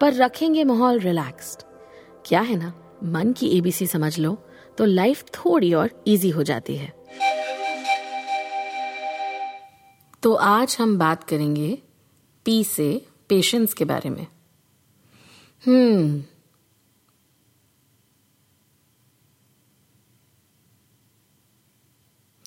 [0.00, 1.62] पर रखेंगे माहौल रिलैक्स्ड
[2.26, 2.98] क्या है ना?
[3.04, 4.46] मन की एबीसी समझ लो
[4.78, 6.92] तो लाइफ थोड़ी और इजी हो जाती है।
[10.22, 11.82] तो आज हम बात करेंगे
[12.44, 14.26] पी से पेशेंस के बारे में।
[15.66, 16.24] हम्म।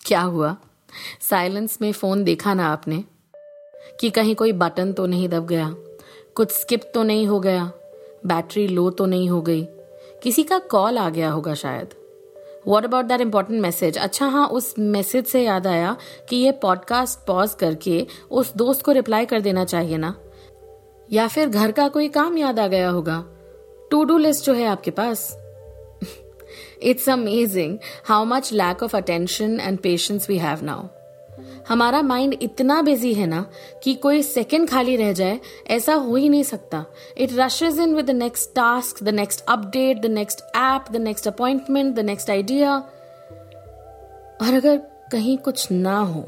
[0.06, 0.58] क्या हुआ?
[1.22, 3.04] साइलेंस में फ़ोन देखा ना आपने?
[4.00, 5.76] कि कहीं कोई बटन तो नहीं दब गया?
[6.40, 7.64] कुछ स्किप तो नहीं हो गया,
[8.26, 9.64] बैटरी लो तो नहीं हो गई।
[10.24, 11.94] किसी का कॉल आ गया होगा शायद।
[12.68, 15.96] What about that important message अच्छा हाँ उस मैसेज से याद आया
[16.30, 20.16] कि ये पॉडकास्ट पॉज करके उस दोस्त को रिप्लाई कर देना चाहिए ना?
[21.12, 23.24] या फिर घर का कोई काम याद आ गया होगा?
[23.92, 25.32] टू डू लिस्ट जो है आपके पास।
[26.84, 30.88] It's amazing how much lack of attention and patience we have now
[31.70, 33.46] हमारा माइंड इतना बिज़ी है ना
[33.84, 36.86] कि कोई सेकंड खाली रह जाए, ऐसा हो ही नहीं सकता।
[37.18, 41.28] It rushes in with the next task the next update the next app the next
[41.28, 42.76] appointment the next idea
[44.38, 44.78] और अगर
[45.12, 46.22] कहीं कुछ ना हो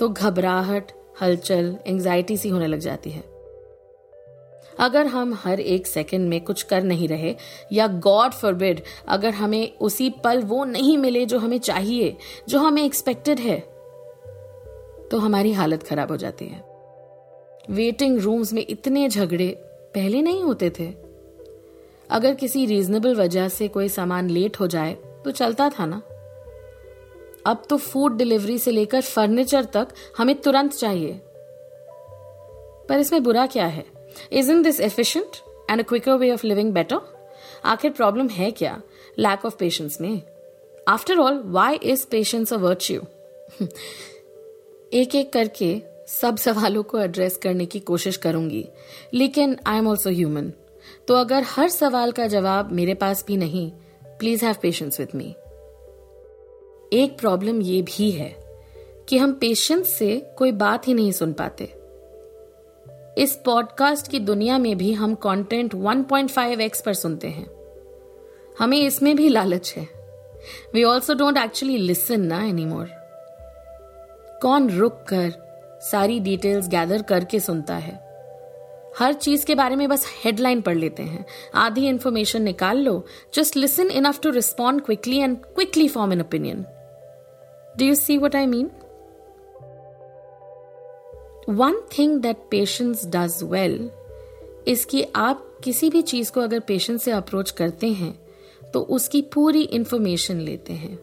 [0.00, 3.22] तो घबराहट, हलचल एंजाइटी सी होने लग जाती है।
[4.78, 7.34] अगर हम हर एक सेकंड में कुछ कर नहीं रहे,
[7.72, 12.16] या गॉड फॉरबिड अगर हमें उसी पल वो नहीं मिले जो हमें चाहिए,
[12.48, 13.75] जो हमें एक्सपेक्टेड है
[15.10, 16.62] तो हमारी हालत खराब हो जाती है।
[17.70, 19.48] वेटिंग रूम्स में इतने झगड़े
[19.94, 20.92] पहले नहीं होते थे।
[22.10, 24.92] अगर किसी रीजनेबल वजह से कोई सामान लेट हो जाए
[25.24, 26.02] तो चलता था ना।
[27.46, 29.88] अब तो फ़ूड डिलीवरी से लेकर फर्नीचर तक
[30.18, 31.20] हमें तुरंत चाहिए।
[32.88, 33.84] पर इसमें बुरा क्या है?
[34.50, 35.36] Isn't this efficient
[35.70, 37.00] and a quicker way of living better
[37.64, 38.80] आखिर प्रॉब्लम है क्या?
[39.18, 40.22] लैक ऑफ़ पेशेंस में।
[40.88, 43.02] After all why is patience a virtue
[44.92, 48.68] एक एक करके सब सवालों को एड्रेस करने की कोशिश करूँगी।
[49.14, 50.52] लेकिन आई एम ऑल्सो ह्यूमन
[51.08, 53.70] तो अगर हर सवाल का जवाब मेरे पास भी नहीं
[54.18, 55.34] please have patience with me
[56.92, 58.36] एक प्रॉब्लम ये भी है
[59.08, 61.64] कि हम पेशेंस से कोई बात ही नहीं सुन पाते।
[63.22, 67.50] इस पॉडकास्ट की दुनिया में भी हम कंटेंट 1.5x पर सुनते हैं।
[68.58, 69.88] हमें इसमें भी लालच है।
[70.74, 72.95] We also don't actually listen ना एनी मोर
[74.42, 75.32] कौन रुक कर
[75.82, 77.94] सारी डिटेल्स गैदर करके सुनता है?
[78.98, 81.24] हर चीज़ के बारे में बस हेडलाइन पढ़ लेते हैं।
[81.54, 83.04] आधी इंफॉर्मेशन निकाल लो।
[83.34, 86.64] Just listen enough to respond quickly and quickly form an opinion
[87.78, 88.70] do you see what I mean
[91.48, 97.02] one thing that patience does well is इसकी आप किसी भी चीज़ को अगर पेशेंस
[97.02, 98.14] से अप्रोच करते हैं
[98.72, 100.98] तो उसकी पूरी इंफॉर्मेशन लेते हैं।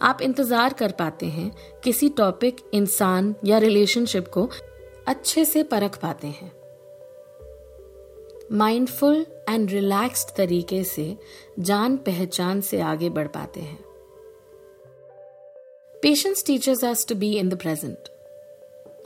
[0.00, 1.50] आप इंतज़ार कर पाते हैं
[1.84, 4.48] किसी टॉपिक इंसान या रिलेशनशिप को
[5.08, 6.52] अच्छे से परख पाते हैं।
[8.52, 11.16] माइंडफुल एंड रिलैक्स्ड तरीके से
[11.60, 13.78] जान पहचान से आगे बढ़ पाते हैं।
[15.94, 18.08] Patience teaches us to be in the present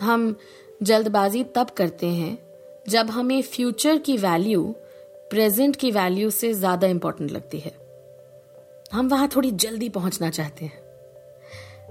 [0.00, 0.34] हम
[0.80, 2.38] जल्दबाजी तब करते हैं
[2.86, 4.64] जब हमें फ्यूचर की वैल्यू
[5.30, 7.72] प्रेजेंट की वैल्यू से ज़्यादा इंपॉर्टेंट लगती है।
[8.92, 10.81] हम वहाँ थोड़ी जल्दी पहुँचना चाहते हैं।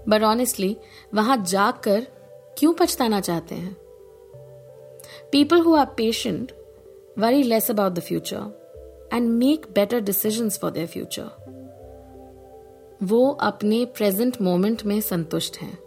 [0.09, 0.77] बट ऑनेस्टली
[1.13, 2.07] वहाँ जाकर
[2.57, 3.75] क्यों पछताना चाहते हैं?
[5.31, 6.51] People who are patient
[7.19, 11.49] worry less about the future and make better decision for their future
[13.03, 15.77] वो अपने प्रेजेंट मोमेंट में संतुष्ट हैं।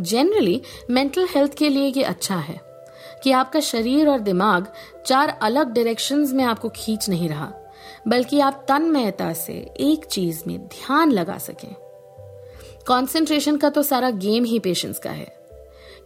[0.00, 2.60] जनरली मेंटल हेल्थ के लिए ये अच्छा है
[3.22, 4.66] कि आपका शरीर और दिमाग
[5.06, 7.52] चार अलग डायरेक्शंस में आपको खींच नहीं रहा,
[8.08, 11.74] बल्कि आप तन्मयता से एक चीज़ में ध्यान लगा सकें।
[12.86, 15.40] कंसंट्रेशन का तो सारा गेम ही पेशेंस का है।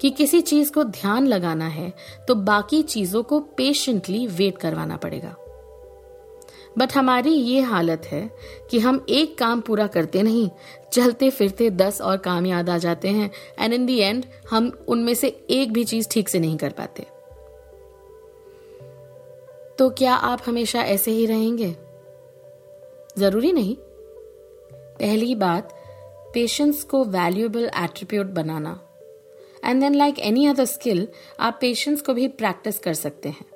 [0.01, 1.93] कि किसी चीज़ को ध्यान लगाना है
[2.29, 5.37] तो बाकी चीज़ों को पेशेंटली वेट करवाना पड़ेगा।
[6.79, 8.31] बट हमारी ये हालत है
[8.71, 10.51] कि हम एक काम पूरा करते नहीं,
[10.93, 13.31] चलते फिरते दस और काम याद आ जाते हैं
[13.61, 17.07] एंड इन दी एंड हम उनमें से एक भी चीज़ ठीक से नहीं कर पाते।
[19.79, 21.75] तो क्या आप हमेशा ऐसे ही रहेंगे?
[23.19, 23.77] ज़रूरी नहीं।
[24.73, 25.76] पहली बात
[26.37, 28.79] पेशेंस को valuable attribute banana.
[29.65, 31.07] And then like any other skill
[31.41, 33.47] आप पेशेंस को भी प्रैक्टिस कर सकते हैं।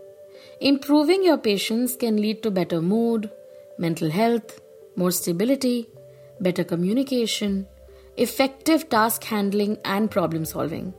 [0.62, 3.28] Improving your patience can lead to better mood
[3.80, 4.56] mental health
[4.98, 5.86] more stability
[6.42, 7.64] better communication
[8.18, 10.92] effective task handling and problem solving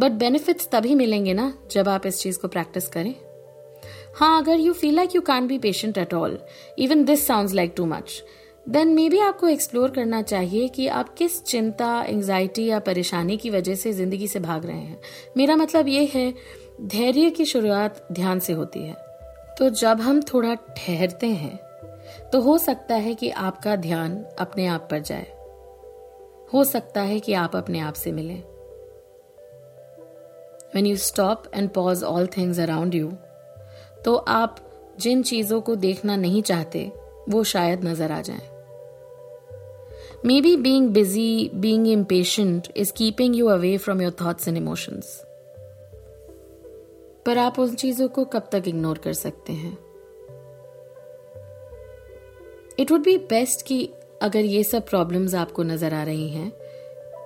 [0.00, 3.14] but benefits तभी मिलेंगे ना जब आप इस चीज़ को प्रैक्टिस करें।
[4.16, 6.38] हाँ अगर you feel like you can be patient at all
[6.78, 8.22] even this sound like too much
[8.66, 13.74] then maybe आपको एक्सप्लोर करना चाहिए कि आप किस चिंता एंग्जाइटी या परेशानी की वजह
[13.74, 15.00] से ज़िंदगी से भाग रहे हैं।
[15.36, 16.32] मेरा मतलब ये है,
[16.82, 18.94] धैर्य की शुरुआत ध्यान से होती है।
[19.58, 21.58] तो जब हम थोड़ा ठहरते हैं
[22.32, 25.26] तो हो सकता है कि आपका ध्यान अपने आप पर जाए।
[26.52, 28.42] हो सकता है कि आप अपने आप से मिलें।
[30.74, 33.12] When you stop and pause all things around you
[34.04, 34.60] तो आप
[35.00, 36.90] जिन चीज़ों को देखना नहीं चाहते,
[37.28, 38.55] वो शायद नज़र आ जाए।
[40.40, 45.20] Maybe being busy being impatient is keeping you away from your thoughts and emotions
[47.26, 49.78] पर आप उन चीज़ों को कब तक इग्नोर कर सकते हैं?
[52.78, 53.90] इट वुड बी बेस्ट कि
[54.22, 56.50] अगर ये सब प्रॉब्लम्स आपको नज़र आ रही हैं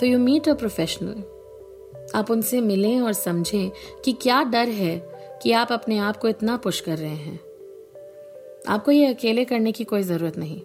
[0.00, 1.22] तो यू मीट अ प्रोफेशनल
[2.14, 3.70] आप उनसे मिलें और समझें
[4.04, 4.96] कि क्या डर है
[5.42, 7.40] कि आप अपने आप को इतना पुश कर रहे हैं।
[8.68, 10.60] आपको ये अकेले करने की कोई ज़रूरत नहीं।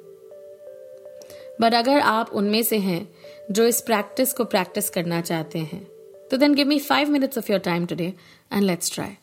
[1.61, 3.07] बट अगर आप उनमें से हैं
[3.51, 5.83] जो इस प्रैक्टिस को प्रैक्टिस करना चाहते हैं
[6.31, 8.13] तो then give me five minutes of your time today
[8.53, 9.17] and let's try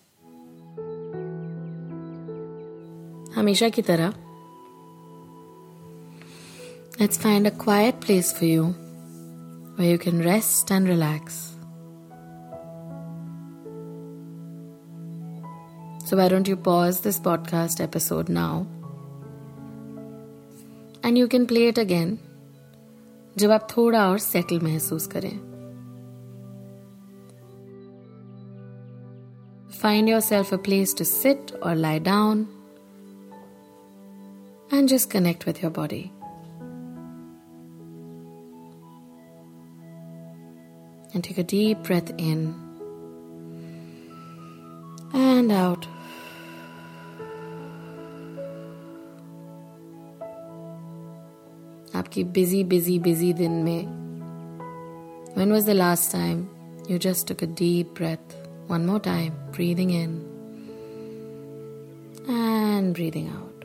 [3.34, 4.14] हमेशा की तरह
[7.00, 8.72] let's find a quiet place for you
[9.76, 11.54] where you can rest and relax.
[16.04, 18.66] So, why don't you pause this podcast episode now?
[21.04, 22.18] And you can play it again
[23.38, 25.32] जब आप थोड़ा और settle महसूस करें।
[29.80, 32.46] Find yourself a place to sit और lie down
[34.74, 36.02] and just connect with your body
[41.14, 42.46] and take a deep breath in
[45.14, 45.86] and out
[52.12, 53.86] आपकी busy busy busy दिन में
[55.34, 56.40] when was the last time
[56.86, 58.34] you just took a deep breath
[58.72, 60.10] one more time breathing in
[62.34, 63.64] and breathing out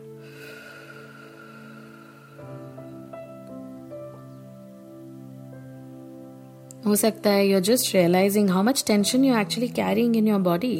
[6.88, 10.75] हो सकता है you're just realizing how much tension you're actually carrying in your body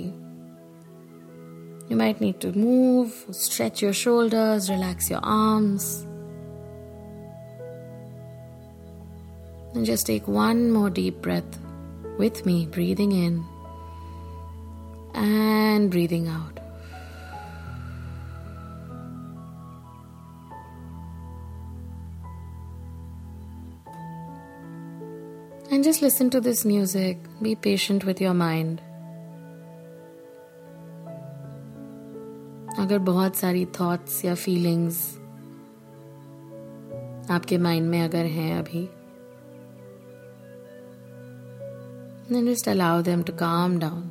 [1.92, 5.96] you might need to move stretch your shoulders relax your arms
[9.77, 11.59] And just take one more deep breath
[12.19, 13.45] with me, breathing in
[15.15, 16.59] and breathing out.
[25.71, 27.19] And just listen to this music.
[27.41, 28.81] Be patient with your mind.
[32.79, 34.97] अगर बहुत सारी thoughts या feelings
[37.31, 38.89] आपके mind में अगर हैं अभी
[42.29, 44.03] Then just allow them to calm down.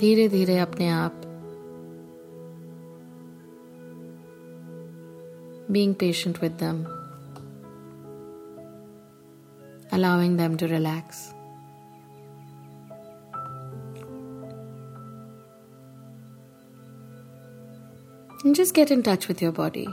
[0.00, 1.20] धीरे धीरे अपने आप
[5.74, 6.78] being patient with them,
[9.92, 11.32] allowing them to relax.
[18.42, 19.86] And just get in touch with your body.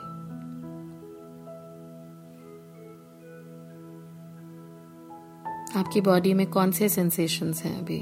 [5.82, 7.98] आपकी बॉडी में कौन से सेंसेशंस हैं अभी?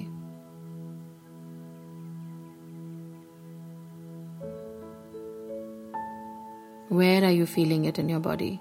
[6.97, 8.59] Where are you feeling it in your body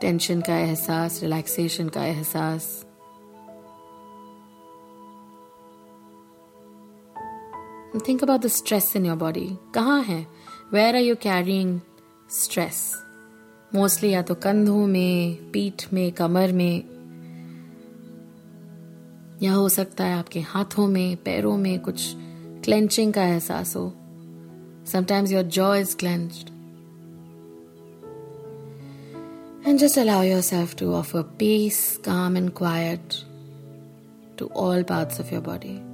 [0.00, 2.86] tension का एहसास रिलैक्सेशन का एहसास।
[8.08, 10.26] Think about the stress in your body कहाँ है?
[10.72, 11.80] Where are you carrying
[12.30, 13.02] stress
[13.74, 16.84] mostly या तो कंधों में, पीठ में, कमर में,
[19.42, 22.12] या हो सकता है आपके हाथों में, पैरों में कुछ
[22.64, 23.92] क्लेंचिंग का एहसास हो।
[24.86, 26.50] Sometimes your jaw is clenched
[29.68, 33.14] and just allow yourself to off offer peace calm and quiet
[34.38, 35.91] to all parts of your body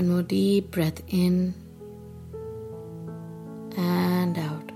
[0.00, 1.54] one more deep breath in
[3.78, 4.70] and out.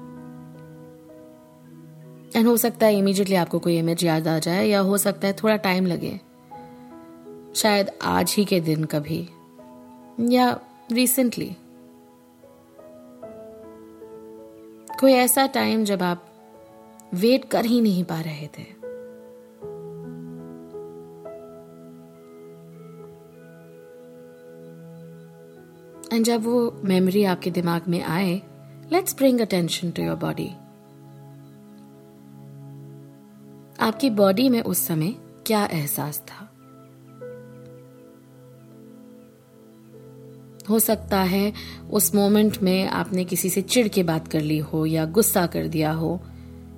[2.38, 5.33] And हो सकता है immediately आपको कोई image याद आ जाए या हो सकता है
[5.33, 6.21] थोड़ा टाइम लगे।
[7.54, 9.28] शायद आज ही के दिन कभी।
[10.21, 10.61] या
[10.92, 11.57] रिसेंटली
[15.00, 16.25] कोई ऐसा टाइम जब आप
[17.14, 18.62] वेट कर ही नहीं पा रहे थे।
[26.16, 28.42] एंड जब वो मेमोरी आपके दिमाग में आए
[28.92, 30.50] let's bring attention to your body
[33.80, 35.14] आपकी बॉडी में उस समय
[35.47, 36.44] क्या एहसास था?
[40.70, 41.52] हो सकता है
[41.90, 45.68] उस मोमेंट में आपने किसी से चिढ़ के बात कर ली हो या गुस्सा कर
[45.68, 46.20] दिया हो।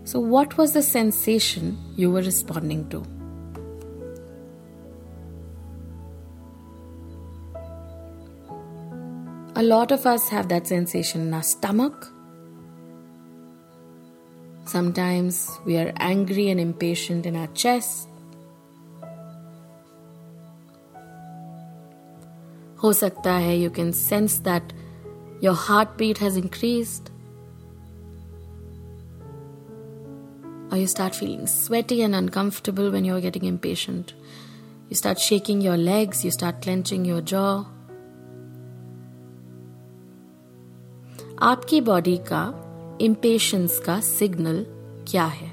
[0.07, 3.05] So what was the sensation you were responding to
[9.51, 12.20] A lot of us have that sensation in stomach.
[14.70, 18.10] Sometimes we are angry and impatient in our chest.
[22.84, 24.74] हो सकता है you can sense that
[25.44, 27.12] your heartbeat has increased.
[30.72, 34.14] Or you start feeling sweaty and uncomfortable when you're getting impatient.
[34.90, 37.64] You start shaking your legs, you start clenching your jaw.
[41.42, 42.44] आपकी body का
[43.01, 44.67] impatience का signal
[45.11, 45.53] क्या है?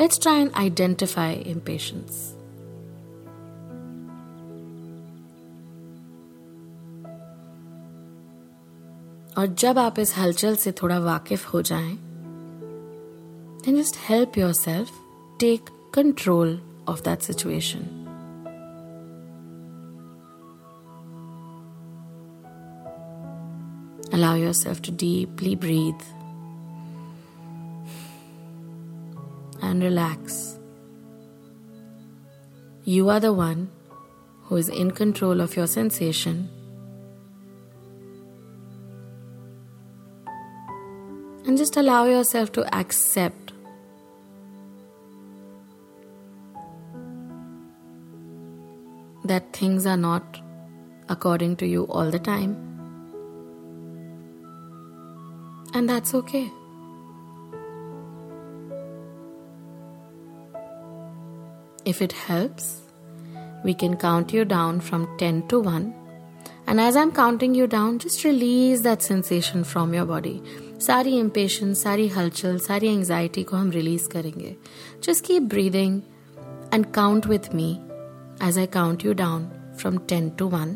[0.00, 2.32] Let's try and identify impatience
[9.38, 11.98] और जब आप इस हलचल से थोड़ा वाकिफ हो जाए
[13.72, 14.90] just help yourself
[15.40, 15.60] take
[15.94, 17.78] control of that situation
[24.12, 26.15] allow yourself to deeply breathe
[29.66, 30.58] and relax.
[32.84, 33.70] You are the one
[34.44, 36.48] who is in control of your sensation
[41.44, 43.52] and just allow yourself to accept
[49.24, 50.40] that things are not
[51.08, 52.54] according to you all the time.
[55.74, 56.48] And that's okay.
[61.85, 62.81] If it helps,
[63.63, 65.93] we can count you down from 10 to 1.
[66.67, 70.35] And as I'm counting you down, just release that sensation from your body.
[70.81, 74.55] सारी impatience सारी हलचल सारी anxiety को हम release करेंगे
[75.03, 76.01] just keep breathing
[76.73, 77.69] and count with me
[78.47, 79.45] as I count you down
[79.81, 80.75] from ten to one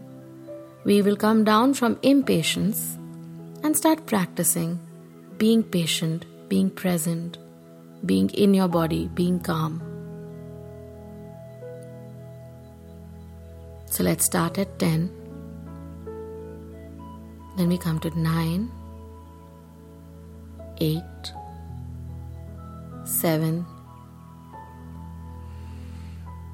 [0.85, 2.81] we will come down from impatience
[3.63, 4.77] and start practicing
[5.37, 7.37] being patient, being present,
[8.05, 9.88] being in your body, being calm.
[13.90, 15.10] So let's start at 10.
[17.56, 18.70] Then we come to 9,
[20.80, 21.02] 8,
[23.04, 23.66] 7,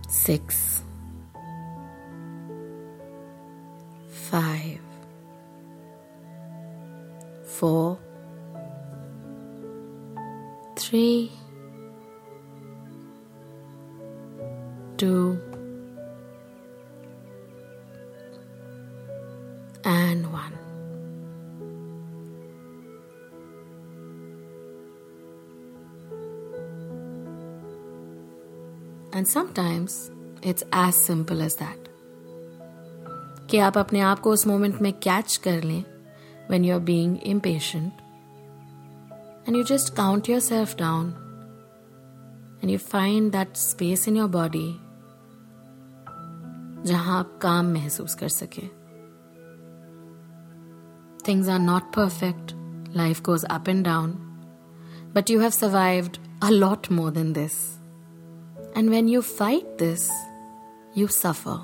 [0.08, 0.82] 6,
[4.08, 4.80] 5,
[7.44, 7.98] 4,
[10.76, 11.32] 3,
[14.96, 15.35] 2,
[29.26, 29.94] and sometimes
[30.46, 31.84] it's as simple as that
[33.50, 35.84] कि आप अपने आप को उस moment में catch कर लें
[36.50, 37.92] when you are being impatient
[39.48, 41.08] and you just count yourself down
[42.62, 44.66] and you find that space in your body
[46.90, 48.66] जहाँ आप काम महसूस कर सके।
[51.28, 52.52] Things are not perfect
[52.96, 54.10] life goes up and down
[55.14, 57.75] but you have survived a lot more than this
[58.75, 60.09] And when you fight this,
[60.93, 61.59] you suffer.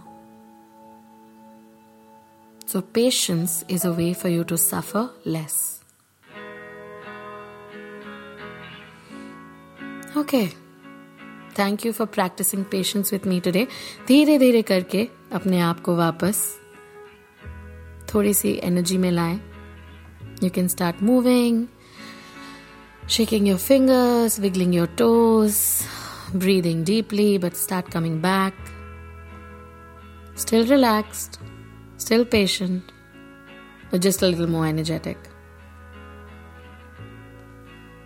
[2.66, 5.82] So, patience is a way for you to suffer less.
[10.16, 10.48] Okay.
[11.60, 13.66] Thank you for practising patience with me today
[14.08, 16.42] धीरे धीरे करके अपने आप को वापस
[18.14, 19.40] थोड़ी सी energy में लाएं
[20.44, 21.66] you can start moving
[23.08, 25.88] Shaking your fingers, wiggling your toes,
[26.34, 28.54] breathing deeply, but start coming back.
[30.36, 31.40] Still relaxed,
[31.98, 32.84] still patient,
[33.92, 35.18] but just a little more energetic.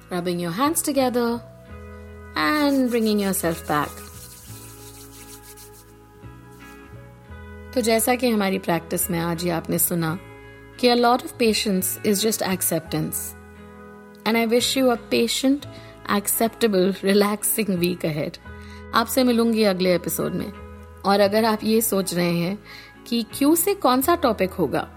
[0.10, 1.42] Rubbing your hands together
[2.36, 3.90] and bringing yourself back.
[7.74, 10.18] तो जैसा कि हमारी practice में आज ही आपने सुना
[10.80, 13.36] कि a lot of patience is just acceptance
[14.28, 15.66] and I wish you a patient
[16.17, 18.37] acceptable relaxing week ahead
[18.95, 20.51] आपसे मिलूँगी अगले एपिसोड में।
[21.07, 22.59] और अगर आप ये सोच रहे हैं
[23.09, 24.89] कि क्यू से कौन सा टॉपिक होगा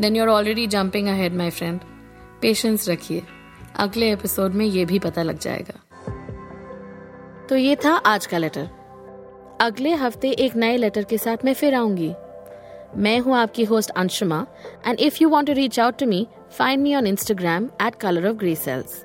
[0.00, 1.80] then you are already jumping ahead my friend
[2.42, 3.22] patience रखिए।
[3.76, 5.78] अगले एपिसोड में ये भी पता लग जाएगा।
[7.48, 8.68] तो ये था आज का लेटर
[9.60, 12.12] अगले हफ़्ते एक नए लेटर के साथ मैं फिर आऊँगी।
[12.96, 14.46] मैं हूँ आपकी host Anshuma
[14.86, 16.26] and if you want to reach out to me
[16.58, 19.04] find me on Instagram at colour of grey cells